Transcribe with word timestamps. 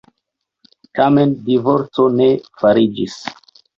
Tamen 0.99 1.35
divorco 1.49 2.07
ne 2.17 2.31
fariĝis. 2.63 3.19